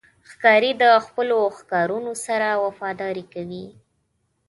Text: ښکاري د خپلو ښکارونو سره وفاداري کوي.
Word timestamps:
ښکاري 0.29 0.71
د 0.81 0.83
خپلو 1.05 1.37
ښکارونو 1.57 2.11
سره 2.25 2.47
وفاداري 2.65 3.25
کوي. 3.33 3.65